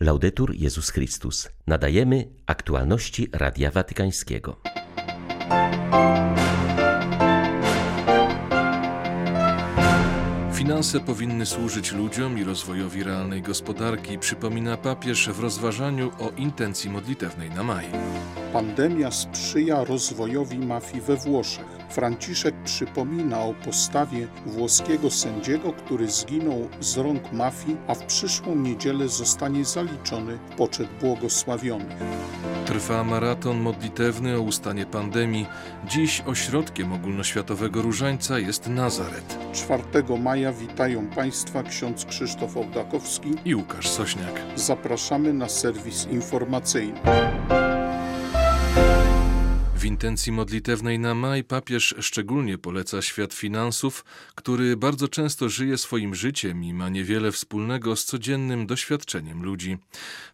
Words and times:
Laudetur 0.00 0.54
Jezus 0.54 0.90
Chrystus. 0.90 1.48
Nadajemy 1.66 2.28
aktualności 2.46 3.28
Radia 3.32 3.70
Watykańskiego. 3.70 4.56
Finanse 10.52 11.00
powinny 11.00 11.46
służyć 11.46 11.92
ludziom 11.92 12.38
i 12.38 12.44
rozwojowi 12.44 13.02
realnej 13.02 13.42
gospodarki, 13.42 14.18
przypomina 14.18 14.76
papież 14.76 15.28
w 15.28 15.40
rozważaniu 15.40 16.10
o 16.18 16.30
intencji 16.36 16.90
modlitewnej 16.90 17.50
na 17.50 17.62
maj. 17.62 17.86
Pandemia 18.52 19.10
sprzyja 19.10 19.84
rozwojowi 19.84 20.58
mafii 20.58 21.00
we 21.00 21.16
Włoszech. 21.16 21.77
Franciszek 21.90 22.54
przypomina 22.64 23.40
o 23.40 23.54
postawie 23.54 24.26
włoskiego 24.46 25.10
sędziego, 25.10 25.72
który 25.72 26.10
zginął 26.10 26.68
z 26.80 26.96
rąk 26.96 27.32
mafii, 27.32 27.76
a 27.88 27.94
w 27.94 28.04
przyszłą 28.04 28.56
niedzielę 28.56 29.08
zostanie 29.08 29.64
zaliczony 29.64 30.38
w 30.50 30.56
poczet 30.56 30.88
błogosławionych. 31.00 31.98
Trwa 32.66 33.04
maraton 33.04 33.60
modlitewny 33.60 34.36
o 34.36 34.40
ustanie 34.40 34.86
pandemii. 34.86 35.46
Dziś 35.86 36.22
ośrodkiem 36.26 36.92
ogólnoświatowego 36.92 37.82
różańca 37.82 38.38
jest 38.38 38.68
Nazaret. 38.68 39.38
4 39.52 39.82
maja 40.18 40.52
witają 40.52 41.06
Państwa 41.06 41.62
ksiądz 41.62 42.04
Krzysztof 42.04 42.56
Ołdakowski 42.56 43.34
i 43.44 43.54
Łukasz 43.54 43.88
Sośniak. 43.88 44.42
Zapraszamy 44.56 45.32
na 45.32 45.48
serwis 45.48 46.06
informacyjny. 46.10 47.00
W 49.78 49.84
intencji 49.84 50.32
modlitewnej 50.32 50.98
na 50.98 51.14
maj 51.14 51.44
papież 51.44 51.94
szczególnie 52.00 52.58
poleca 52.58 53.02
świat 53.02 53.34
finansów, 53.34 54.04
który 54.34 54.76
bardzo 54.76 55.08
często 55.08 55.48
żyje 55.48 55.78
swoim 55.78 56.14
życiem 56.14 56.64
i 56.64 56.74
ma 56.74 56.88
niewiele 56.88 57.32
wspólnego 57.32 57.96
z 57.96 58.04
codziennym 58.04 58.66
doświadczeniem 58.66 59.42
ludzi. 59.42 59.78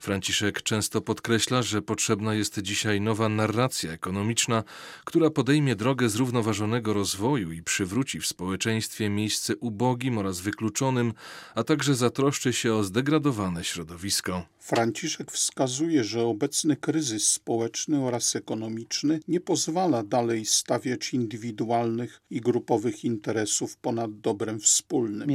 Franciszek 0.01 0.63
często 0.63 1.01
podkreśla, 1.01 1.63
że 1.63 1.83
potrzebna 1.83 2.35
jest 2.35 2.59
dzisiaj 2.63 3.01
nowa 3.01 3.29
narracja 3.29 3.93
ekonomiczna, 3.93 4.65
która 5.05 5.31
podejmie 5.31 5.77
drogę 5.77 6.09
zrównoważonego 6.09 6.93
rozwoju 6.93 7.53
i 7.53 7.63
przywróci 7.63 8.21
w 8.21 8.27
społeczeństwie 8.27 9.09
miejsce 9.09 9.57
ubogim 9.57 10.19
oraz 10.19 10.41
wykluczonym, 10.41 11.13
a 11.55 11.65
także 11.65 11.95
zatroszczy 11.95 12.53
się 12.53 12.75
o 12.75 12.85
zdegradowane 12.85 13.65
środowisko. 13.65 14.47
Franciszek 14.59 15.33
wskazuje, 15.33 16.05
że 16.05 16.23
obecny 16.23 16.77
kryzys 16.77 17.31
społeczny 17.31 18.05
oraz 18.05 18.37
ekonomiczny 18.37 19.21
nie 19.35 19.41
pozwala 19.41 20.03
dalej 20.03 20.45
stawiać 20.45 21.15
indywidualnych 21.15 22.21
i 22.31 22.41
grupowych 22.41 23.05
interesów 23.05 23.77
ponad 23.77 24.21
dobrem 24.21 24.61
wspólnym. 24.61 25.29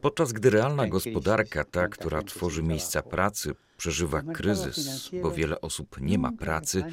Podczas 0.00 0.32
gdy 0.32 0.50
realna 0.50 0.86
gospodarka, 0.86 1.64
ta, 1.64 1.88
która 1.88 2.22
tworzy 2.22 2.62
miejsca 2.62 3.02
pracy, 3.02 3.54
przeżywa 3.76 4.22
kryzys, 4.22 5.10
bo 5.22 5.30
wiele 5.30 5.60
osób 5.60 6.00
nie 6.00 6.18
ma 6.18 6.32
pracy, 6.32 6.84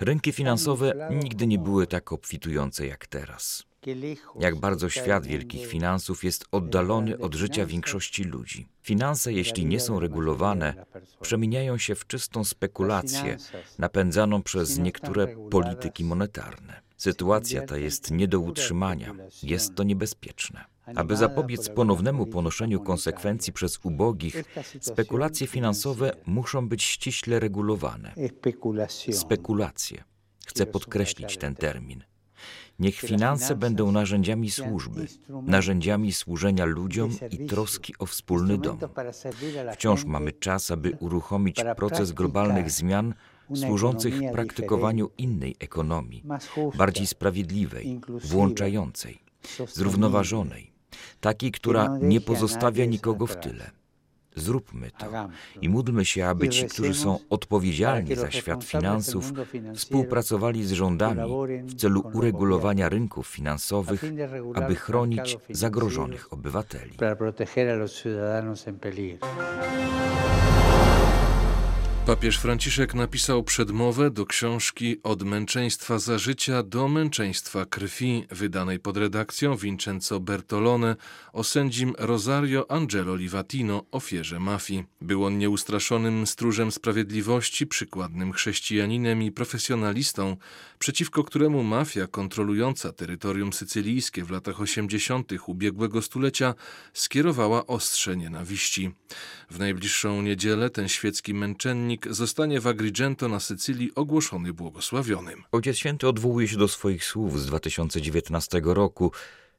rynki 0.00 0.32
finansowe 0.32 1.08
nigdy 1.22 1.46
nie 1.46 1.58
były 1.58 1.86
tak 1.86 2.12
obfitujące 2.12 2.86
jak 2.86 3.06
teraz. 3.06 3.64
Jak 4.40 4.56
bardzo 4.56 4.88
świat 4.88 5.26
wielkich 5.26 5.66
finansów 5.66 6.24
jest 6.24 6.44
oddalony 6.50 7.18
od 7.18 7.34
życia 7.34 7.66
większości 7.66 8.24
ludzi. 8.24 8.68
Finanse, 8.82 9.32
jeśli 9.32 9.66
nie 9.66 9.80
są 9.80 10.00
regulowane, 10.00 10.86
przemieniają 11.20 11.78
się 11.78 11.94
w 11.94 12.06
czystą 12.06 12.44
spekulację 12.44 13.36
napędzaną 13.78 14.42
przez 14.42 14.78
niektóre 14.78 15.26
polityki 15.50 16.04
monetarne. 16.04 16.80
Sytuacja 16.96 17.66
ta 17.66 17.78
jest 17.78 18.10
nie 18.10 18.28
do 18.28 18.40
utrzymania, 18.40 19.14
jest 19.42 19.74
to 19.74 19.82
niebezpieczne. 19.82 20.64
Aby 20.94 21.16
zapobiec 21.16 21.68
ponownemu 21.68 22.26
ponoszeniu 22.26 22.80
konsekwencji 22.80 23.52
przez 23.52 23.78
ubogich, 23.82 24.44
spekulacje 24.80 25.46
finansowe 25.46 26.16
muszą 26.26 26.68
być 26.68 26.82
ściśle 26.82 27.40
regulowane. 27.40 28.14
Spekulacje. 29.12 30.04
Chcę 30.46 30.66
podkreślić 30.66 31.36
ten 31.36 31.54
termin. 31.54 32.04
Niech 32.78 32.94
finanse 32.94 33.56
będą 33.56 33.92
narzędziami 33.92 34.50
służby, 34.50 35.06
narzędziami 35.28 36.12
służenia 36.12 36.64
ludziom 36.64 37.10
i 37.30 37.46
troski 37.46 37.94
o 37.98 38.06
wspólny 38.06 38.58
dom. 38.58 38.78
Wciąż 39.72 40.04
mamy 40.04 40.32
czas, 40.32 40.70
aby 40.70 40.96
uruchomić 41.00 41.56
proces 41.76 42.12
globalnych 42.12 42.70
zmian 42.70 43.14
służących 43.54 44.14
praktykowaniu 44.32 45.10
innej 45.18 45.56
ekonomii, 45.60 46.24
bardziej 46.76 47.06
sprawiedliwej, 47.06 48.00
włączającej, 48.08 49.18
zrównoważonej, 49.68 50.72
takiej, 51.20 51.50
która 51.50 51.98
nie 52.02 52.20
pozostawia 52.20 52.84
nikogo 52.84 53.26
w 53.26 53.36
tyle. 53.36 53.83
Zróbmy 54.36 54.90
to. 54.90 55.06
I 55.60 55.68
módlmy 55.68 56.04
się, 56.04 56.26
aby 56.26 56.48
ci, 56.48 56.66
którzy 56.66 56.94
są 56.94 57.18
odpowiedzialni 57.30 58.14
za 58.14 58.30
świat 58.30 58.64
finansów, 58.64 59.32
współpracowali 59.74 60.64
z 60.64 60.72
rządami 60.72 61.20
w 61.66 61.74
celu 61.74 62.02
uregulowania 62.12 62.88
rynków 62.88 63.26
finansowych, 63.26 64.04
aby 64.54 64.74
chronić 64.74 65.38
zagrożonych 65.50 66.32
obywateli. 66.32 66.92
Papież 72.06 72.38
Franciszek 72.38 72.94
napisał 72.94 73.42
przedmowę 73.42 74.10
do 74.10 74.26
książki 74.26 74.96
Od 75.02 75.22
męczeństwa 75.22 75.98
za 75.98 76.18
życia 76.18 76.62
do 76.62 76.88
męczeństwa 76.88 77.66
krwi, 77.66 78.26
wydanej 78.30 78.80
pod 78.80 78.96
redakcją 78.96 79.56
Vincenzo 79.56 80.20
Bertolone 80.20 80.96
o 81.32 81.44
sędzim 81.44 81.94
Rosario 81.98 82.70
Angelo 82.70 83.16
Livatino, 83.16 83.84
ofierze 83.90 84.40
mafii. 84.40 84.84
Był 85.00 85.24
on 85.24 85.38
nieustraszonym 85.38 86.26
stróżem 86.26 86.72
sprawiedliwości, 86.72 87.66
przykładnym 87.66 88.32
chrześcijaninem 88.32 89.22
i 89.22 89.32
profesjonalistą, 89.32 90.36
przeciwko 90.78 91.24
któremu 91.24 91.62
mafia 91.62 92.06
kontrolująca 92.06 92.92
terytorium 92.92 93.52
sycylijskie 93.52 94.24
w 94.24 94.30
latach 94.30 94.60
80. 94.60 95.32
ubiegłego 95.46 96.02
stulecia 96.02 96.54
skierowała 96.92 97.66
ostrze 97.66 98.16
nienawiści. 98.16 98.90
W 99.50 99.58
najbliższą 99.58 100.22
niedzielę 100.22 100.70
ten 100.70 100.88
świecki 100.88 101.34
męczennik 101.34 101.93
zostanie 102.10 102.60
w 102.60 102.66
Agrigento 102.66 103.28
na 103.28 103.40
Sycylii 103.40 103.94
ogłoszony 103.94 104.52
błogosławionym. 104.52 105.42
Ojciec 105.52 105.76
Święty 105.76 106.08
odwołuje 106.08 106.48
się 106.48 106.56
do 106.56 106.68
swoich 106.68 107.04
słów 107.04 107.40
z 107.40 107.46
2019 107.46 108.60
roku. 108.64 109.12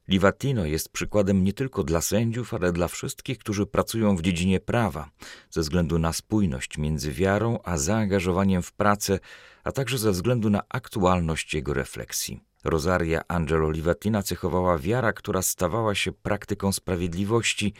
Livatino 0.07 0.65
jest 0.65 0.89
przykładem 0.89 1.43
nie 1.43 1.53
tylko 1.53 1.83
dla 1.83 2.01
sędziów, 2.01 2.53
ale 2.53 2.71
dla 2.71 2.87
wszystkich, 2.87 3.37
którzy 3.37 3.65
pracują 3.65 4.15
w 4.15 4.21
dziedzinie 4.21 4.59
prawa, 4.59 5.09
ze 5.49 5.61
względu 5.61 5.99
na 5.99 6.13
spójność 6.13 6.77
między 6.77 7.11
wiarą 7.11 7.59
a 7.63 7.77
zaangażowaniem 7.77 8.61
w 8.61 8.71
pracę, 8.71 9.19
a 9.63 9.71
także 9.71 9.97
ze 9.97 10.11
względu 10.11 10.49
na 10.49 10.61
aktualność 10.69 11.53
jego 11.53 11.73
refleksji. 11.73 12.39
Rosaria 12.63 13.21
Angelo 13.27 13.71
Livatina 13.71 14.23
cechowała 14.23 14.77
wiara, 14.77 15.13
która 15.13 15.41
stawała 15.41 15.95
się 15.95 16.11
praktyką 16.11 16.71
sprawiedliwości 16.71 17.73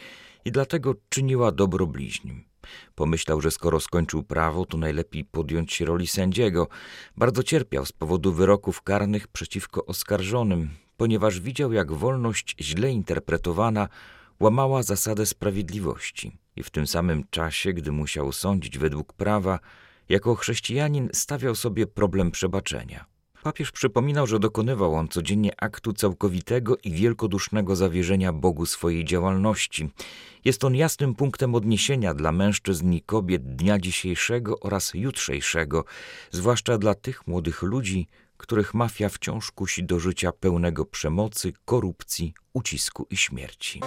i 0.44 0.52
dlatego 0.52 0.94
czyniła 1.08 1.52
dobro 1.52 1.86
bliźnim. 1.86 2.44
Pomyślał, 2.94 3.40
że 3.40 3.50
skoro 3.50 3.80
skończył 3.80 4.22
prawo, 4.22 4.66
to 4.66 4.78
najlepiej 4.78 5.24
podjąć 5.24 5.72
się 5.72 5.84
roli 5.84 6.06
sędziego. 6.06 6.68
Bardzo 7.16 7.42
cierpiał 7.42 7.86
z 7.86 7.92
powodu 7.92 8.32
wyroków 8.32 8.82
karnych 8.82 9.28
przeciwko 9.28 9.86
oskarżonym, 9.86 10.70
ponieważ 10.96 11.40
widział, 11.40 11.72
jak 11.72 11.92
wolność 11.92 12.56
źle 12.60 12.90
interpretowana 12.90 13.88
łamała 14.40 14.82
zasadę 14.82 15.26
sprawiedliwości. 15.26 16.38
I 16.56 16.62
w 16.62 16.70
tym 16.70 16.86
samym 16.86 17.24
czasie, 17.30 17.72
gdy 17.72 17.92
musiał 17.92 18.32
sądzić 18.32 18.78
według 18.78 19.12
prawa, 19.12 19.58
jako 20.08 20.34
chrześcijanin 20.34 21.08
stawiał 21.12 21.54
sobie 21.54 21.86
problem 21.86 22.30
przebaczenia. 22.30 23.15
Papież 23.46 23.72
przypominał, 23.72 24.26
że 24.26 24.38
dokonywał 24.38 24.94
on 24.94 25.08
codziennie 25.08 25.50
aktu 25.60 25.92
całkowitego 25.92 26.76
i 26.84 26.92
wielkodusznego 26.92 27.76
zawierzenia 27.76 28.32
Bogu 28.32 28.66
swojej 28.66 29.04
działalności. 29.04 29.90
Jest 30.44 30.64
on 30.64 30.74
jasnym 30.74 31.14
punktem 31.14 31.54
odniesienia 31.54 32.14
dla 32.14 32.32
mężczyzn 32.32 32.92
i 32.92 33.02
kobiet 33.02 33.56
dnia 33.56 33.78
dzisiejszego 33.78 34.60
oraz 34.60 34.90
jutrzejszego, 34.94 35.84
zwłaszcza 36.30 36.78
dla 36.78 36.94
tych 36.94 37.26
młodych 37.26 37.62
ludzi, 37.62 38.08
których 38.36 38.74
mafia 38.74 39.08
wciąż 39.08 39.50
kusi 39.50 39.84
do 39.84 40.00
życia 40.00 40.32
pełnego 40.32 40.84
przemocy, 40.84 41.52
korupcji, 41.64 42.34
ucisku 42.52 43.06
i 43.10 43.16
śmierci. 43.16 43.80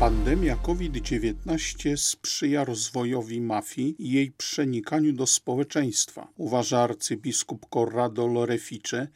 Pandemia 0.00 0.56
COVID-19 0.56 1.96
sprzyja 1.96 2.64
rozwojowi 2.64 3.40
mafii 3.40 3.96
i 3.98 4.12
jej 4.12 4.30
przenikaniu 4.30 5.12
do 5.12 5.26
społeczeństwa, 5.26 6.28
uważa 6.36 6.78
arcybiskup 6.78 7.66
Corrado 7.74 8.26
Lorefice. 8.26 9.08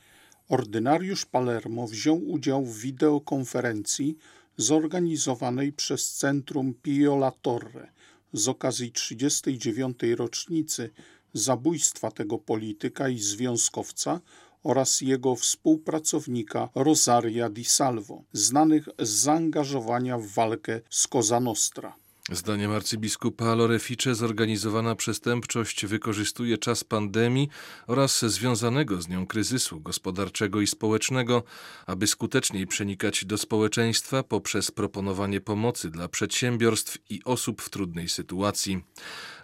Ordynariusz 0.49 1.27
Palermo 1.27 1.87
wziął 1.87 2.29
udział 2.29 2.65
w 2.65 2.79
wideokonferencji 2.79 4.17
zorganizowanej 4.57 5.73
przez 5.73 6.13
Centrum 6.13 6.75
Pio 6.75 7.15
La 7.15 7.33
Torre 7.43 7.89
z 8.33 8.49
okazji 8.49 8.93
39. 8.93 9.99
rocznicy 10.17 10.91
zabójstwa 11.33 12.11
tego 12.11 12.39
polityka 12.39 13.09
i 13.09 13.19
związkowca 13.19 14.21
oraz 14.63 15.01
jego 15.01 15.37
współpracownika 15.37 16.69
Rosaria 16.75 17.49
di 17.51 17.65
Salvo, 17.65 18.23
znanych 18.33 18.89
z 18.99 19.09
zaangażowania 19.09 20.19
w 20.19 20.27
walkę 20.27 20.81
z 20.91 21.09
Cosa 21.09 21.41
Nostra. 21.41 22.00
Zdaniem 22.33 22.73
arcybiskupa 22.73 23.55
Lorefice 23.55 24.15
zorganizowana 24.15 24.95
przestępczość 24.95 25.87
wykorzystuje 25.87 26.59
czas 26.59 26.85
pandemii 26.85 27.49
oraz 27.87 28.25
związanego 28.25 29.03
z 29.03 29.09
nią 29.09 29.27
kryzysu 29.27 29.81
gospodarczego 29.81 30.61
i 30.61 30.67
społecznego, 30.67 31.43
aby 31.87 32.07
skuteczniej 32.07 32.67
przenikać 32.67 33.25
do 33.25 33.39
społeczeństwa 33.39 34.23
poprzez 34.23 34.71
proponowanie 34.71 35.41
pomocy 35.41 35.91
dla 35.91 36.09
przedsiębiorstw 36.09 36.99
i 37.11 37.25
osób 37.25 37.63
w 37.63 37.71
trudnej 37.71 38.09
sytuacji. 38.09 38.85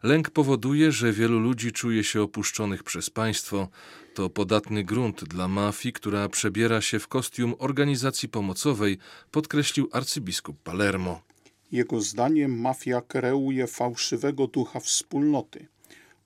Lęk 0.03 0.31
powoduje, 0.31 0.93
że 0.93 1.13
wielu 1.13 1.39
ludzi 1.39 1.73
czuje 1.73 2.05
się 2.05 2.23
opuszczonych 2.23 2.83
przez 2.83 3.11
państwo. 3.11 3.69
To 4.15 4.31
podatny 4.31 4.85
grunt 4.85 5.25
dla 5.25 5.49
mafii, 5.49 5.93
która 5.93 6.29
przebiera 6.29 6.81
się 6.81 6.99
w 6.99 7.09
kostium 7.09 7.55
organizacji 7.59 8.29
pomocowej, 8.29 8.99
podkreślił 9.31 9.89
arcybiskup 9.93 10.63
Palermo. 10.63 11.36
Jego 11.73 12.01
zdaniem 12.01 12.61
mafia 12.61 13.01
kreuje 13.01 13.67
fałszywego 13.67 14.47
ducha 14.47 14.81
wspólnoty, 14.81 15.67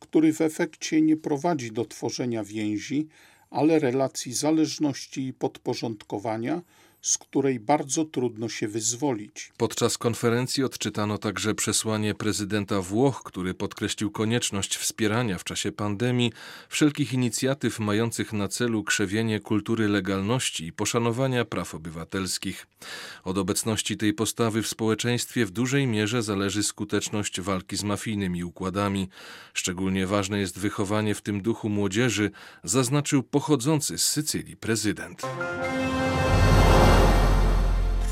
który 0.01 0.33
w 0.33 0.41
efekcie 0.41 1.03
nie 1.03 1.17
prowadzi 1.17 1.73
do 1.73 1.85
tworzenia 1.85 2.45
więzi, 2.45 3.09
ale 3.51 3.79
relacji 3.79 4.33
zależności 4.33 5.27
i 5.27 5.33
podporządkowania, 5.33 6.63
z 7.03 7.19
której 7.19 7.61
bardzo 7.61 8.05
trudno 8.05 8.49
się 8.49 8.69
wyzwolić. 8.69 9.53
Podczas 9.57 9.99
konferencji 9.99 10.65
odczytano 10.65 11.19
także 11.19 11.55
przesłanie 11.55 12.15
prezydenta 12.15 12.81
Włoch, 12.81 13.23
który 13.25 13.55
podkreślił 13.55 14.11
konieczność 14.11 14.77
wspierania 14.77 15.39
w 15.39 15.45
czasie 15.45 15.73
pandemii 15.73 16.33
wszelkich 16.69 17.13
inicjatyw 17.13 17.81
mających 17.81 18.33
na 18.33 18.49
celu 18.49 18.85
krzewienie 18.85 19.41
kultury 19.41 19.89
legalności 19.89 20.67
i 20.67 20.73
poszanowania 20.73 21.45
praw 21.45 21.75
obywatelskich. 21.75 22.67
Od 23.25 23.39
obecności 23.39 23.97
tej 23.97 24.13
postawy 24.13 24.63
w 24.63 24.69
społeczeństwie 24.69 25.47
w 25.47 25.51
dużej 25.51 25.87
mierze 25.87 26.23
zależy 26.23 26.63
skuteczność 26.63 27.41
walki 27.41 27.77
z 27.77 27.83
mafijnymi 27.83 28.45
układami. 28.45 29.09
Szczególnie 29.55 30.07
ważne 30.07 30.41
jest 30.41 30.59
wychowanie 30.59 31.15
w 31.15 31.23
tym 31.23 31.43
duchu 31.43 31.69
młodzieży, 31.69 32.31
zaznaczył 32.65 33.23
pochodzący 33.23 33.99
z 33.99 34.07
Sycylii 34.07 34.57
prezydent 34.57 35.23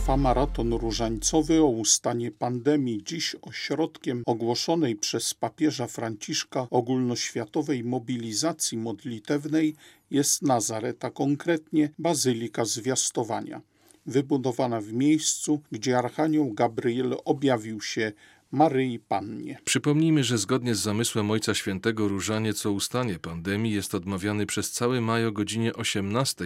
trwa 0.08 0.16
maraton 0.16 0.72
różańcowy 0.72 1.60
o 1.62 1.66
ustanie 1.66 2.30
pandemii. 2.30 3.02
Dziś 3.04 3.36
ośrodkiem 3.42 4.22
ogłoszonej 4.26 4.96
przez 4.96 5.34
papieża 5.34 5.86
Franciszka 5.86 6.66
ogólnoświatowej 6.70 7.84
mobilizacji 7.84 8.78
modlitewnej 8.78 9.74
jest 10.10 10.42
Nazaret, 10.42 11.04
a 11.04 11.10
konkretnie 11.10 11.90
Bazylika 11.98 12.64
Zwiastowania, 12.64 13.60
wybudowana 14.06 14.80
w 14.80 14.92
miejscu, 14.92 15.60
gdzie 15.72 15.98
Archanioł 15.98 16.52
Gabriel 16.52 17.16
objawił 17.24 17.80
się 17.80 18.12
Maryi 18.52 18.98
Pannie. 18.98 19.58
Przypomnijmy, 19.64 20.24
że 20.24 20.38
zgodnie 20.38 20.74
z 20.74 20.80
zamysłem 20.80 21.30
Ojca 21.30 21.54
Świętego 21.54 22.08
Różaniec 22.08 22.66
o 22.66 22.72
ustanie 22.72 23.18
pandemii 23.18 23.72
jest 23.72 23.94
odmawiany 23.94 24.46
przez 24.46 24.70
cały 24.70 25.00
maj 25.00 25.26
o 25.26 25.32
godzinie 25.32 25.72
18, 25.74 26.44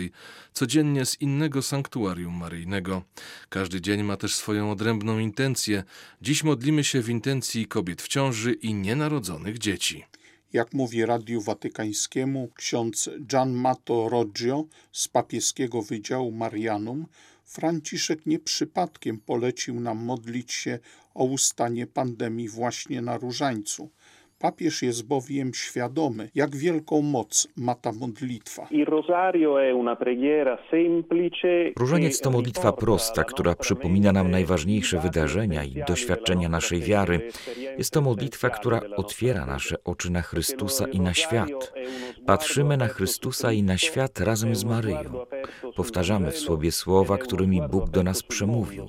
codziennie 0.52 1.06
z 1.06 1.20
innego 1.20 1.62
sanktuarium 1.62 2.34
maryjnego. 2.34 3.02
Każdy 3.48 3.80
dzień 3.80 4.02
ma 4.02 4.16
też 4.16 4.34
swoją 4.34 4.70
odrębną 4.70 5.18
intencję. 5.18 5.84
Dziś 6.22 6.44
modlimy 6.44 6.84
się 6.84 7.02
w 7.02 7.08
intencji 7.08 7.66
kobiet 7.66 8.02
w 8.02 8.08
ciąży 8.08 8.52
i 8.52 8.74
nienarodzonych 8.74 9.58
dzieci. 9.58 10.04
Jak 10.52 10.72
mówi 10.74 11.06
Radiu 11.06 11.40
Watykańskiemu 11.40 12.50
ksiądz 12.54 13.10
Gian 13.26 13.52
Mato 13.52 14.08
Roggio 14.08 14.64
z 14.92 15.08
papieskiego 15.08 15.82
Wydziału 15.82 16.32
Marianum, 16.32 17.06
Franciszek 17.52 18.26
nie 18.26 18.38
przypadkiem 18.38 19.20
polecił 19.20 19.80
nam 19.80 19.98
modlić 19.98 20.52
się 20.52 20.78
o 21.14 21.24
ustanie 21.24 21.86
pandemii 21.86 22.48
właśnie 22.48 23.02
na 23.02 23.16
Różańcu. 23.16 23.90
Papież 24.42 24.82
jest 24.82 25.06
bowiem 25.06 25.54
świadomy, 25.54 26.30
jak 26.34 26.56
wielką 26.56 27.02
moc 27.02 27.48
ma 27.56 27.74
ta 27.74 27.92
modlitwa. 27.92 28.68
Różaniec 31.78 32.20
to 32.20 32.30
modlitwa 32.30 32.72
prosta, 32.72 33.24
która 33.24 33.54
przypomina 33.54 34.12
nam 34.12 34.30
najważniejsze 34.30 35.00
wydarzenia 35.00 35.64
i 35.64 35.82
doświadczenia 35.88 36.48
naszej 36.48 36.80
wiary. 36.80 37.30
Jest 37.78 37.92
to 37.92 38.00
modlitwa, 38.00 38.50
która 38.50 38.80
otwiera 38.96 39.46
nasze 39.46 39.84
oczy 39.84 40.12
na 40.12 40.22
Chrystusa 40.22 40.86
i 40.86 41.00
na 41.00 41.14
świat. 41.14 41.72
Patrzymy 42.26 42.76
na 42.76 42.88
Chrystusa 42.88 43.52
i 43.52 43.62
na 43.62 43.78
świat 43.78 44.20
razem 44.20 44.56
z 44.56 44.64
Maryją. 44.64 45.26
Powtarzamy 45.76 46.30
w 46.30 46.38
sobie 46.38 46.72
słowa, 46.72 47.18
którymi 47.18 47.62
Bóg 47.70 47.90
do 47.90 48.02
nas 48.02 48.22
przemówił. 48.22 48.88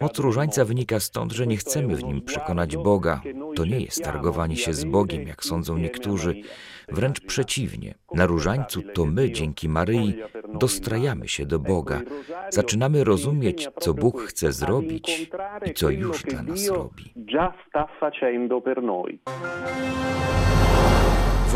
Moc 0.00 0.18
różańca 0.18 0.64
wynika 0.64 1.00
stąd, 1.00 1.32
że 1.32 1.46
nie 1.46 1.56
chcemy 1.56 1.96
w 1.96 2.04
nim 2.04 2.22
przekonać 2.22 2.76
Boga. 2.76 3.22
To 3.56 3.64
nie 3.64 3.80
jest 3.80 4.04
targowanie 4.04 4.56
się 4.56 4.74
z 4.74 4.79
Bogiem, 4.84 5.28
jak 5.28 5.44
sądzą 5.44 5.78
niektórzy. 5.78 6.34
Wręcz 6.88 7.20
przeciwnie. 7.20 7.94
Na 8.14 8.26
różańcu 8.26 8.82
to 8.82 9.04
my, 9.04 9.30
dzięki 9.30 9.68
Maryi, 9.68 10.14
dostrajamy 10.54 11.28
się 11.28 11.46
do 11.46 11.58
Boga. 11.58 12.00
Zaczynamy 12.50 13.04
rozumieć, 13.04 13.68
co 13.80 13.94
Bóg 13.94 14.20
chce 14.22 14.52
zrobić 14.52 15.28
i 15.66 15.74
co 15.74 15.90
już 15.90 16.22
dla 16.22 16.42
nas 16.42 16.68
robi. 16.68 17.14
W 20.56 20.59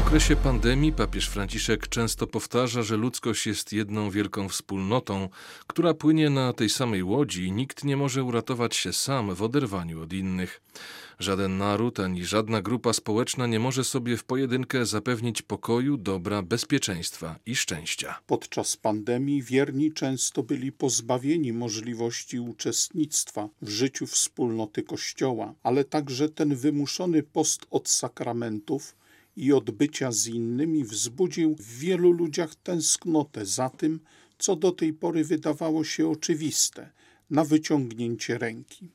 okresie 0.07 0.37
pandemii 0.37 0.93
papież 0.93 1.29
Franciszek 1.29 1.89
często 1.89 2.27
powtarza, 2.27 2.83
że 2.83 2.97
ludzkość 2.97 3.47
jest 3.47 3.73
jedną 3.73 4.11
wielką 4.11 4.49
wspólnotą, 4.49 5.29
która 5.67 5.95
płynie 5.95 6.31
na 6.31 6.53
tej 6.53 6.71
samej 6.71 7.03
łodzi 7.03 7.45
i 7.45 7.53
nikt 7.53 7.85
nie 7.85 7.97
może 7.97 8.25
uratować 8.25 8.77
się 8.77 8.93
sam 8.93 9.35
w 9.35 9.43
oderwaniu 9.43 10.03
od 10.03 10.13
innych. 10.13 10.63
Żaden 11.19 11.59
naród 11.59 12.01
ani 12.01 12.25
żadna 12.25 12.63
grupa 12.63 12.93
społeczna 12.93 13.47
nie 13.47 13.61
może 13.61 13.85
sobie 13.85 14.17
w 14.17 14.25
pojedynkę 14.25 14.87
zapewnić 14.87 15.43
pokoju, 15.43 15.97
dobra, 15.97 16.43
bezpieczeństwa 16.43 17.37
i 17.47 17.57
szczęścia. 17.57 18.19
Podczas 18.27 18.77
pandemii 18.77 19.43
wierni 19.43 19.93
często 19.93 20.43
byli 20.43 20.73
pozbawieni 20.73 21.53
możliwości 21.53 22.41
uczestnictwa 22.41 23.49
w 23.63 23.69
życiu 23.69 24.07
wspólnoty 24.07 24.83
Kościoła, 24.83 25.55
ale 25.63 25.85
także 25.85 26.29
ten 26.29 26.57
wymuszony 26.57 27.23
post 27.23 27.67
od 27.71 27.89
sakramentów 27.89 28.95
i 29.37 29.53
odbycia 29.53 30.13
z 30.13 30.27
innymi 30.27 30.85
wzbudził 30.85 31.55
w 31.55 31.79
wielu 31.79 32.13
ludziach 32.13 32.55
tęsknotę 32.55 33.47
za 33.47 33.71
tym, 33.71 34.01
co 34.39 34.57
do 34.57 34.73
tej 34.73 34.93
pory 34.93 35.25
wydawało 35.25 35.85
się 35.85 36.09
oczywiste, 36.09 36.91
na 37.31 37.45
wyciągnięcie 37.45 38.39
ręki. 38.39 38.89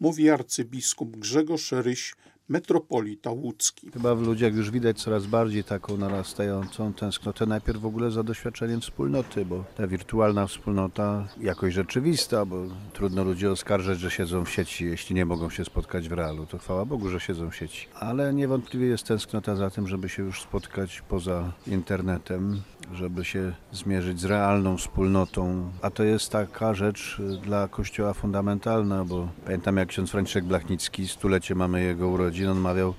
Mówi 0.00 0.30
arcybiskup 0.30 1.16
Grzegorz 1.16 1.72
Ryś 1.72 2.14
metropolita 2.48 3.30
łódzki. 3.30 3.90
Chyba 3.90 4.14
w 4.14 4.22
ludziach 4.22 4.54
już 4.54 4.70
widać 4.70 5.02
coraz 5.02 5.26
bardziej 5.26 5.64
taką 5.64 5.96
narastającą 5.96 6.92
tęsknotę 6.92 7.46
najpierw 7.46 7.80
w 7.80 7.86
ogóle 7.86 8.10
za 8.10 8.22
doświadczeniem 8.22 8.80
wspólnoty, 8.80 9.44
bo 9.44 9.64
ta 9.76 9.86
wirtualna 9.86 10.46
wspólnota 10.46 11.28
jakoś 11.40 11.74
rzeczywista, 11.74 12.44
bo 12.44 12.62
trudno 12.92 13.24
ludzi 13.24 13.46
oskarżać, 13.46 13.98
że 13.98 14.10
siedzą 14.10 14.44
w 14.44 14.50
sieci, 14.50 14.84
jeśli 14.84 15.14
nie 15.14 15.26
mogą 15.26 15.50
się 15.50 15.64
spotkać 15.64 16.08
w 16.08 16.12
realu, 16.12 16.46
to 16.46 16.58
chwała 16.58 16.84
Bogu, 16.84 17.08
że 17.08 17.20
siedzą 17.20 17.50
w 17.50 17.56
sieci. 17.56 17.86
Ale 17.94 18.34
niewątpliwie 18.34 18.86
jest 18.86 19.04
tęsknota 19.04 19.56
za 19.56 19.70
tym, 19.70 19.88
żeby 19.88 20.08
się 20.08 20.22
już 20.22 20.42
spotkać 20.42 21.02
poza 21.08 21.52
internetem, 21.66 22.62
żeby 22.92 23.24
się 23.24 23.52
zmierzyć 23.72 24.20
z 24.20 24.24
realną 24.24 24.76
wspólnotą. 24.76 25.70
A 25.82 25.90
to 25.90 26.04
jest 26.04 26.32
taka 26.32 26.74
rzecz 26.74 27.20
dla 27.42 27.68
Kościoła 27.68 28.14
fundamentalna, 28.14 29.04
bo 29.04 29.28
pamiętam 29.44 29.76
jak 29.76 29.88
ksiądz 29.88 30.10
Franciszek 30.10 30.44
Blachnicki, 30.44 31.08
stulecie 31.08 31.54
mamy 31.54 31.82
jego 31.82 32.08
urodzin, 32.08 32.48
on 32.48 32.58
mawiał, 32.58 32.94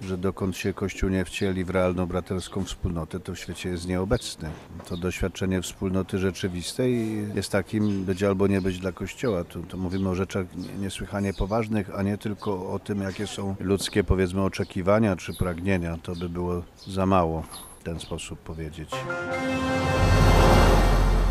że 0.00 0.18
dokąd 0.18 0.56
się 0.56 0.72
Kościół 0.72 1.10
nie 1.10 1.24
wcieli 1.24 1.64
w 1.64 1.70
realną 1.70 2.06
braterską 2.06 2.64
wspólnotę, 2.64 3.20
to 3.20 3.34
w 3.34 3.38
świecie 3.38 3.68
jest 3.68 3.88
nieobecny. 3.88 4.50
To 4.88 4.96
doświadczenie 4.96 5.62
wspólnoty 5.62 6.18
rzeczywistej 6.18 7.18
jest 7.34 7.52
takim 7.52 8.04
być 8.04 8.22
albo 8.22 8.46
nie 8.46 8.60
być 8.60 8.78
dla 8.78 8.92
Kościoła. 8.92 9.44
Tu, 9.44 9.62
tu 9.62 9.78
mówimy 9.78 10.08
o 10.08 10.14
rzeczach 10.14 10.46
niesłychanie 10.80 11.34
poważnych, 11.34 11.90
a 11.98 12.02
nie 12.02 12.18
tylko 12.18 12.72
o 12.72 12.78
tym, 12.78 13.02
jakie 13.02 13.26
są 13.26 13.56
ludzkie, 13.60 14.04
powiedzmy, 14.04 14.42
oczekiwania 14.42 15.16
czy 15.16 15.34
pragnienia. 15.34 15.98
To 16.02 16.16
by 16.16 16.28
było 16.28 16.62
za 16.86 17.06
mało 17.06 17.44
w 17.80 17.82
ten 17.82 18.00
sposób 18.00 18.38
powiedzieć. 18.40 18.90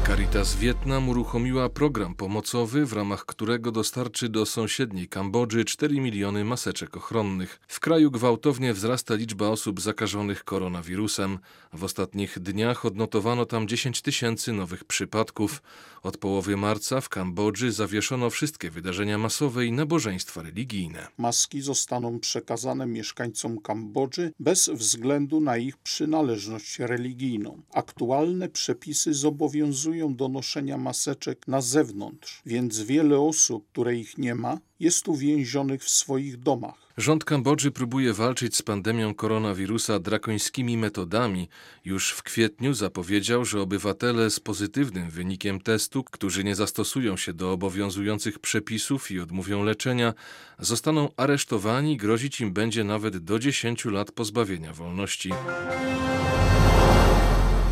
Caritas 0.09 0.55
Wietnam 0.55 1.09
uruchomiła 1.09 1.69
program 1.69 2.15
pomocowy, 2.15 2.85
w 2.85 2.93
ramach 2.93 3.25
którego 3.25 3.71
dostarczy 3.71 4.29
do 4.29 4.45
sąsiedniej 4.45 5.07
Kambodży 5.07 5.65
4 5.65 5.99
miliony 5.99 6.45
maseczek 6.45 6.97
ochronnych. 6.97 7.59
W 7.67 7.79
kraju 7.79 8.11
gwałtownie 8.11 8.73
wzrasta 8.73 9.15
liczba 9.15 9.47
osób 9.47 9.81
zakażonych 9.81 10.43
koronawirusem. 10.43 11.39
W 11.73 11.83
ostatnich 11.83 12.39
dniach 12.39 12.85
odnotowano 12.85 13.45
tam 13.45 13.67
10 13.67 14.01
tysięcy 14.01 14.53
nowych 14.53 14.83
przypadków. 14.83 15.61
Od 16.03 16.17
połowy 16.17 16.57
marca 16.57 17.01
w 17.01 17.09
Kambodży 17.09 17.71
zawieszono 17.71 18.29
wszystkie 18.29 18.69
wydarzenia 18.69 19.17
masowe 19.17 19.65
i 19.65 19.71
nabożeństwa 19.71 20.41
religijne. 20.41 21.07
Maski 21.17 21.61
zostaną 21.61 22.19
przekazane 22.19 22.85
mieszkańcom 22.85 23.61
Kambodży 23.61 24.33
bez 24.39 24.69
względu 24.69 25.39
na 25.39 25.57
ich 25.57 25.77
przynależność 25.77 26.79
religijną. 26.79 27.61
Aktualne 27.73 28.49
przepisy 28.49 29.13
zobowiązują 29.13 29.98
do 30.07 30.29
noszenia 30.29 30.77
maseczek 30.77 31.47
na 31.47 31.61
zewnątrz, 31.61 32.41
więc 32.45 32.79
wiele 32.79 33.19
osób, 33.19 33.67
które 33.71 33.95
ich 33.95 34.17
nie 34.17 34.35
ma, 34.35 34.57
jest 34.79 35.07
uwięzionych 35.07 35.83
w 35.83 35.89
swoich 35.89 36.37
domach. 36.37 36.89
Rząd 36.97 37.25
Kambodży 37.25 37.71
próbuje 37.71 38.13
walczyć 38.13 38.55
z 38.55 38.61
pandemią 38.61 39.15
koronawirusa 39.15 39.99
drakońskimi 39.99 40.77
metodami. 40.77 41.49
Już 41.85 42.11
w 42.11 42.23
kwietniu 42.23 42.73
zapowiedział, 42.73 43.45
że 43.45 43.61
obywatele 43.61 44.29
z 44.29 44.39
pozytywnym 44.39 45.09
wynikiem 45.09 45.61
testu, 45.61 46.03
którzy 46.03 46.43
nie 46.43 46.55
zastosują 46.55 47.17
się 47.17 47.33
do 47.33 47.51
obowiązujących 47.51 48.39
przepisów 48.39 49.11
i 49.11 49.19
odmówią 49.19 49.63
leczenia, 49.63 50.13
zostaną 50.59 51.09
aresztowani, 51.17 51.97
grozić 51.97 52.41
im 52.41 52.53
będzie 52.53 52.83
nawet 52.83 53.17
do 53.17 53.39
10 53.39 53.85
lat 53.85 54.11
pozbawienia 54.11 54.73
wolności. 54.73 55.29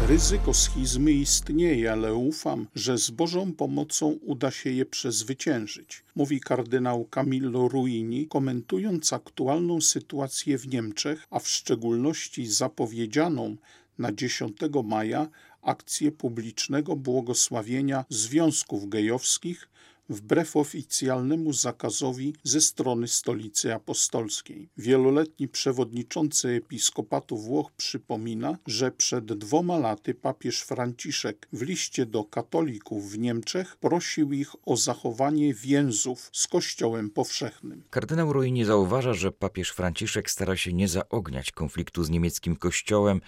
Ryzyko 0.09 0.53
schizmy 0.53 1.11
istnieje, 1.11 1.91
ale 1.91 2.13
ufam, 2.13 2.67
że 2.75 2.97
z 2.97 3.09
Bożą 3.09 3.53
pomocą 3.53 4.07
uda 4.07 4.51
się 4.51 4.69
je 4.69 4.85
przezwyciężyć, 4.85 6.03
mówi 6.15 6.39
kardynał 6.39 7.05
Camillo 7.05 7.67
Ruini, 7.67 8.27
komentując 8.27 9.13
aktualną 9.13 9.81
sytuację 9.81 10.57
w 10.57 10.67
Niemczech, 10.67 11.27
a 11.31 11.39
w 11.39 11.47
szczególności 11.47 12.47
zapowiedzianą 12.47 13.55
na 13.99 14.11
10 14.11 14.57
maja 14.83 15.27
akcję 15.61 16.11
publicznego 16.11 16.95
błogosławienia 16.95 18.05
związków 18.09 18.89
gejowskich 18.89 19.69
wbrew 20.09 20.55
oficjalnemu 20.55 21.53
zakazowi 21.53 22.33
ze 22.43 22.61
strony 22.61 23.07
Stolicy 23.07 23.73
Apostolskiej. 23.73 24.69
Wieloletni 24.77 25.47
przewodniczący 25.47 26.49
episkopatu 26.49 27.37
Włoch 27.37 27.71
przypomina, 27.71 28.57
że 28.67 28.91
przed 28.91 29.25
dwoma 29.25 29.77
laty 29.77 30.13
papież 30.13 30.61
Franciszek 30.61 31.47
w 31.53 31.61
liście 31.61 32.05
do 32.05 32.23
katolików 32.23 33.11
w 33.11 33.17
Niemczech 33.17 33.77
prosił 33.77 34.33
ich 34.33 34.51
o 34.65 34.77
zachowanie 34.77 35.53
więzów 35.53 36.29
z 36.33 36.47
Kościołem 36.47 37.09
powszechnym. 37.09 37.83
Kardynał 37.89 38.33
Ruini 38.33 38.65
zauważa, 38.65 39.13
że 39.13 39.31
papież 39.31 39.69
Franciszek 39.69 40.31
stara 40.31 40.57
się 40.57 40.73
nie 40.73 40.87
zaogniać 40.87 41.51
konfliktu 41.51 42.03
z 42.03 42.09
niemieckim 42.09 42.55
Kościołem, 42.55 43.21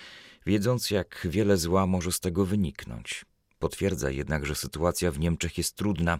wiedząc 0.46 0.92
jak 0.92 1.28
wiele 1.30 1.58
zła 1.58 1.88
może 1.88 2.12
z 2.12 2.20
tego 2.20 2.46
wyniknąć. 2.46 3.26
Potwierdza 3.60 4.12
jednak, 4.12 4.46
że 4.46 4.56
sytuacja 4.56 5.12
w 5.12 5.20
Niemczech 5.20 5.58
jest 5.58 5.76
trudna. 5.76 6.20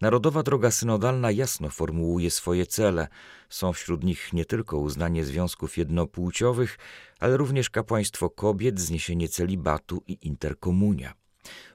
Narodowa 0.00 0.42
droga 0.42 0.70
synodalna 0.70 1.30
jasno 1.30 1.70
formułuje 1.70 2.30
swoje 2.30 2.66
cele. 2.66 3.08
Są 3.48 3.72
wśród 3.72 4.04
nich 4.04 4.32
nie 4.32 4.44
tylko 4.44 4.78
uznanie 4.78 5.24
związków 5.24 5.78
jednopłciowych, 5.78 6.78
ale 7.20 7.36
również 7.36 7.70
kapłaństwo 7.70 8.30
kobiet, 8.30 8.80
zniesienie 8.80 9.28
celibatu 9.28 10.02
i 10.06 10.26
interkomunia. 10.26 11.14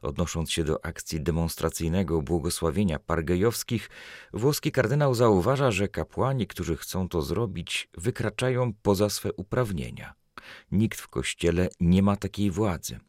Odnosząc 0.01 0.51
się 0.51 0.63
do 0.63 0.85
akcji 0.85 1.21
demonstracyjnego 1.21 2.21
błogosławienia 2.21 2.99
par 2.99 3.25
gejowskich, 3.25 3.89
włoski 4.33 4.71
kardynał 4.71 5.15
zauważa, 5.15 5.71
że 5.71 5.87
kapłani, 5.87 6.47
którzy 6.47 6.77
chcą 6.77 7.09
to 7.09 7.21
zrobić, 7.21 7.89
wykraczają 7.97 8.73
poza 8.81 9.09
swe 9.09 9.33
uprawnienia. 9.33 10.22
Nikt 10.71 11.01
w 11.01 11.07
Kościele 11.07 11.69
nie 11.79 12.03
ma 12.03 12.15
takiej 12.15 12.51
władzy. 12.51 12.99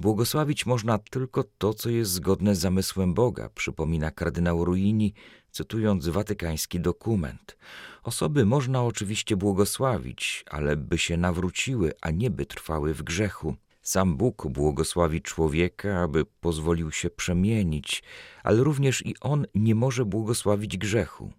Błogosławić 0.00 0.66
można 0.66 0.98
tylko 0.98 1.44
to, 1.58 1.74
co 1.74 1.90
jest 1.90 2.10
zgodne 2.10 2.54
z 2.54 2.58
zamysłem 2.58 3.14
Boga, 3.14 3.48
przypomina 3.54 4.10
kardynał 4.10 4.64
Ruini, 4.64 5.14
cytując 5.50 6.08
watykański 6.08 6.80
dokument. 6.80 7.56
Osoby 8.02 8.44
można 8.44 8.84
oczywiście 8.84 9.36
błogosławić, 9.36 10.44
ale 10.50 10.76
by 10.76 10.98
się 10.98 11.16
nawróciły, 11.16 11.92
a 12.00 12.10
nie 12.10 12.30
by 12.30 12.46
trwały 12.46 12.94
w 12.94 13.02
grzechu. 13.02 13.56
Sam 13.82 14.16
Bóg 14.16 14.46
błogosławi 14.48 15.22
człowieka, 15.22 16.02
aby 16.02 16.24
pozwolił 16.24 16.90
się 16.90 17.10
przemienić, 17.10 18.02
ale 18.42 18.64
również 18.64 19.06
i 19.06 19.14
on 19.20 19.46
nie 19.54 19.74
może 19.74 20.04
błogosławić 20.04 20.78
grzechu. 20.78 21.32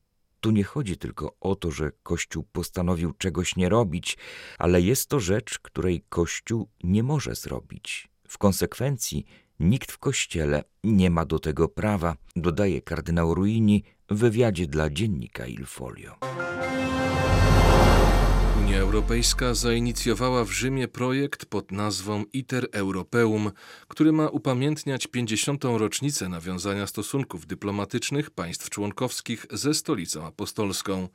Tu 0.44 0.52
nie 0.52 0.64
chodzi 0.64 0.98
tylko 0.98 1.36
o 1.42 1.56
to, 1.56 1.72
że 1.72 1.92
Kościół 2.04 2.44
postanowił 2.52 3.14
czegoś 3.14 3.56
nie 3.56 3.70
robić, 3.70 4.18
ale 4.58 4.82
jest 4.82 5.10
to 5.10 5.20
rzecz, 5.20 5.60
której 5.60 6.06
Kościół 6.10 6.70
nie 6.84 7.04
może 7.04 7.36
zrobić. 7.36 8.10
W 8.28 8.38
konsekwencji 8.38 9.26
nikt 9.60 9.92
w 9.92 9.98
Kościele 9.98 10.64
nie 10.84 11.10
ma 11.10 11.26
do 11.26 11.40
tego 11.40 11.70
prawa, 11.70 12.16
dodaje 12.36 12.82
kardynał 12.82 13.36
Ruini 13.36 13.84
w 14.10 14.16
wywiadzie 14.18 14.68
dla 14.68 14.90
dziennika 14.90 15.48
Il 15.48 15.66
Folio. 15.66 16.16
Unia 18.68 18.80
Europejska 18.80 19.54
zainicjowała 19.54 20.46
w 20.46 20.52
Rzymie 20.52 20.88
projekt 20.88 21.46
pod 21.46 21.72
nazwą 21.72 22.24
ITER 22.34 22.68
Europeum, 22.72 23.52
który 23.88 24.12
ma 24.12 24.28
upamiętniać 24.28 25.08
50. 25.08 25.64
rocznicę 25.64 26.30
nawiązania 26.30 26.88
stosunków 26.88 27.48
dyplomatycznych 27.48 28.30
państw 28.32 28.70
członkowskich 28.70 29.46
ze 29.52 29.74
stolicą 29.74 30.26
apostolską. 30.26 31.08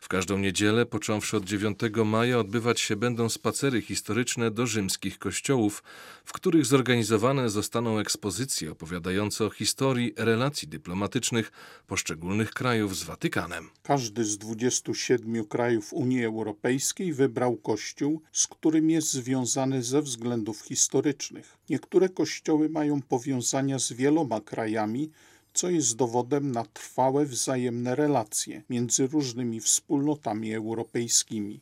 W 0.00 0.08
każdą 0.08 0.38
niedzielę, 0.38 0.86
począwszy 0.86 1.36
od 1.36 1.44
9 1.44 1.78
maja, 2.04 2.38
odbywać 2.38 2.80
się 2.80 2.96
będą 2.96 3.28
spacery 3.28 3.82
historyczne 3.82 4.50
do 4.50 4.66
rzymskich 4.66 5.18
kościołów, 5.18 5.82
w 6.24 6.32
których 6.32 6.66
zorganizowane 6.66 7.50
zostaną 7.50 7.98
ekspozycje 7.98 8.70
opowiadające 8.70 9.44
o 9.44 9.50
historii 9.50 10.12
relacji 10.16 10.68
dyplomatycznych 10.68 11.52
poszczególnych 11.86 12.50
krajów 12.50 12.96
z 12.96 13.02
Watykanem. 13.02 13.70
Każdy 13.82 14.24
z 14.24 14.38
27 14.38 15.44
krajów 15.44 15.92
Unii 15.92 16.24
Europejskiej 16.24 17.12
wybrał 17.12 17.56
kościół, 17.56 18.22
z 18.32 18.46
którym 18.46 18.90
jest 18.90 19.12
związany 19.12 19.82
ze 19.82 20.02
względów 20.02 20.60
historycznych. 20.60 21.56
Niektóre 21.70 22.08
kościoły 22.08 22.68
mają 22.68 23.02
powiązania 23.02 23.78
z 23.78 23.92
wieloma 23.92 24.40
krajami, 24.40 25.10
co 25.52 25.70
jest 25.70 25.96
dowodem 25.96 26.52
na 26.52 26.64
trwałe 26.64 27.26
wzajemne 27.26 27.94
relacje 27.94 28.62
między 28.70 29.06
różnymi 29.06 29.60
wspólnotami 29.60 30.54
europejskimi, 30.54 31.60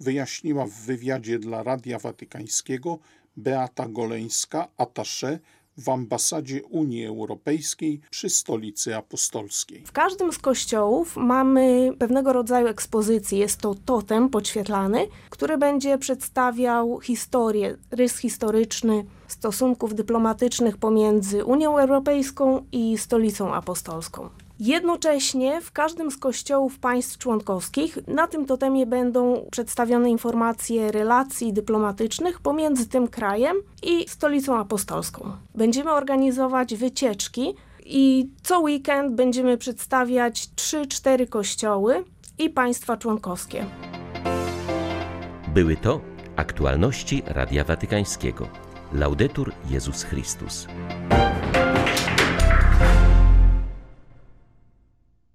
wyjaśniła 0.00 0.66
w 0.66 0.72
wywiadzie 0.72 1.38
dla 1.38 1.62
Radia 1.62 1.98
Watykańskiego 1.98 2.98
Beata 3.36 3.88
Goleńska, 3.88 4.68
attaché 4.76 5.38
w 5.78 5.88
ambasadzie 5.88 6.64
Unii 6.64 7.06
Europejskiej 7.06 8.00
przy 8.10 8.30
Stolicy 8.30 8.96
Apostolskiej. 8.96 9.82
W 9.86 9.92
każdym 9.92 10.32
z 10.32 10.38
kościołów 10.38 11.16
mamy 11.16 11.92
pewnego 11.98 12.32
rodzaju 12.32 12.66
ekspozycję. 12.66 13.38
Jest 13.38 13.60
to 13.60 13.74
totem 13.74 14.28
podświetlany, 14.28 15.06
który 15.30 15.58
będzie 15.58 15.98
przedstawiał 15.98 17.00
historię, 17.00 17.76
rys 17.90 18.16
historyczny 18.16 19.04
stosunków 19.28 19.94
dyplomatycznych 19.94 20.76
pomiędzy 20.76 21.44
Unią 21.44 21.78
Europejską 21.78 22.64
i 22.72 22.98
Stolicą 22.98 23.54
Apostolską. 23.54 24.28
Jednocześnie 24.60 25.60
w 25.60 25.72
każdym 25.72 26.10
z 26.10 26.16
kościołów 26.16 26.78
państw 26.78 27.18
członkowskich 27.18 27.98
na 28.06 28.26
tym 28.26 28.46
totemie 28.46 28.86
będą 28.86 29.46
przedstawione 29.50 30.10
informacje 30.10 30.92
relacji 30.92 31.52
dyplomatycznych 31.52 32.40
pomiędzy 32.40 32.88
tym 32.88 33.08
krajem 33.08 33.56
i 33.82 34.08
stolicą 34.08 34.56
apostolską. 34.56 35.32
Będziemy 35.54 35.92
organizować 35.92 36.74
wycieczki 36.74 37.54
i 37.84 38.30
co 38.42 38.60
weekend 38.60 39.14
będziemy 39.14 39.58
przedstawiać 39.58 40.48
3-4 40.56 41.28
kościoły 41.28 42.04
i 42.38 42.50
państwa 42.50 42.96
członkowskie. 42.96 43.66
Były 45.54 45.76
to 45.76 46.00
aktualności 46.36 47.22
Radia 47.26 47.64
Watykańskiego. 47.64 48.48
Laudetur 48.92 49.52
Jezus 49.70 50.02
Chrystus. 50.02 50.66